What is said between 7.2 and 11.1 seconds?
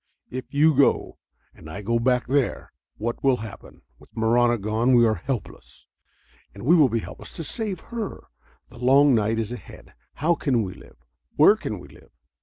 to save her. The long night is ahead. How can we live?